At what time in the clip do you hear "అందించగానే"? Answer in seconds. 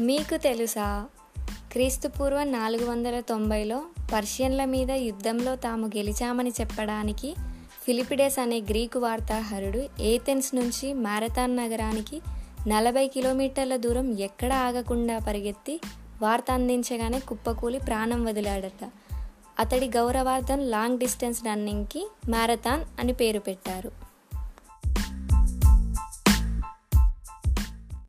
16.50-17.18